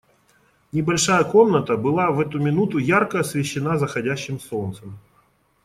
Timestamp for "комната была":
1.23-2.09